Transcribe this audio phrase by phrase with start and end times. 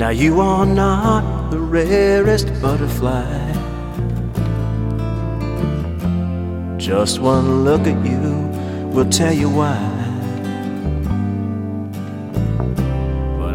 [0.00, 3.52] Now you are not the rarest butterfly.
[6.78, 8.48] Just one look at you
[8.92, 9.89] will tell you why.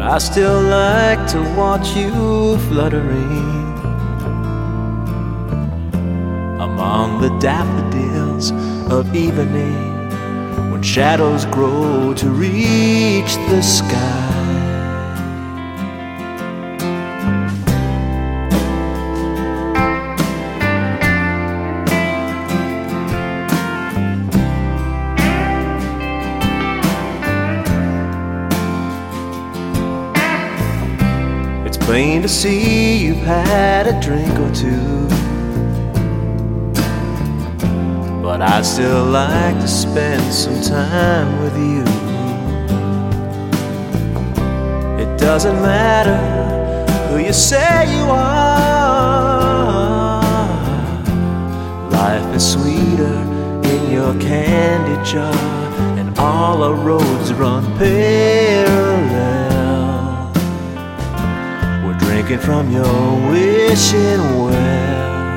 [0.08, 3.74] I still like to watch you fluttering
[6.60, 8.52] among the daffodils
[8.88, 10.08] of evening
[10.70, 14.35] when shadows grow to reach the sky.
[31.96, 35.08] Plain to see you've had a drink or two.
[38.22, 41.84] But I'd still like to spend some time with you.
[45.02, 46.20] It doesn't matter
[47.08, 49.40] who you say you are.
[51.90, 53.16] Life is sweeter
[53.72, 55.34] in your candy jar,
[55.98, 58.85] and all our roads run parallel.
[62.26, 65.36] Drinking from your wishing well.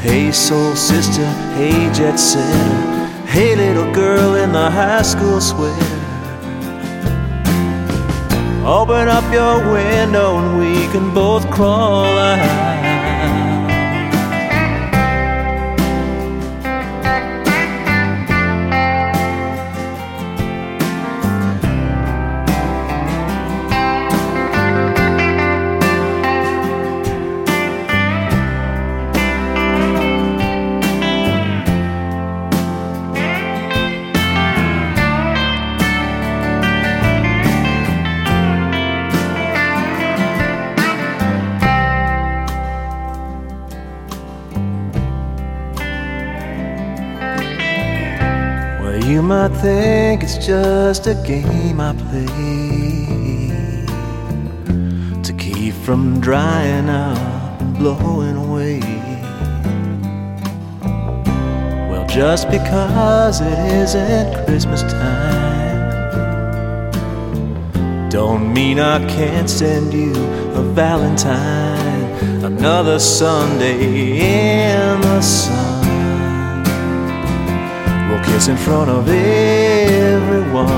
[0.00, 5.96] Hey, soul sister, hey, jet setter, hey, little girl in the high school sweater.
[8.66, 12.79] Open up your window and we can both crawl out.
[49.10, 52.26] You might think it's just a game I play
[55.24, 58.78] to keep from drying up, and blowing away.
[61.90, 65.80] Well, just because it isn't Christmas time,
[68.10, 70.12] don't mean I can't send you
[70.54, 75.79] a Valentine, another Sunday in the sun.
[78.24, 80.68] Kiss in front of everyone.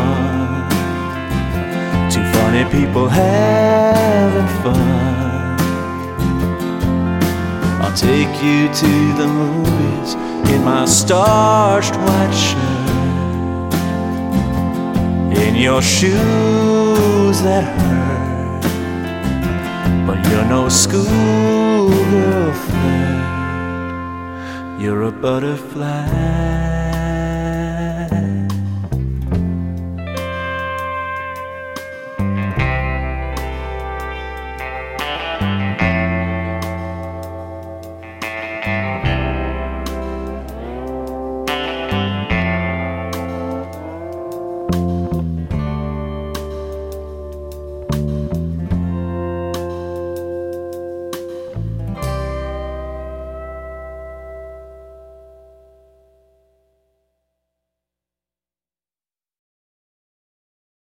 [2.10, 5.02] Two funny people having fun.
[7.82, 10.14] I'll take you to the movies
[10.52, 12.82] in my starched white shirt.
[15.44, 18.62] In your shoes that hurt.
[20.06, 23.22] But you're no schoolgirl flirt.
[24.80, 27.01] You're a butterfly.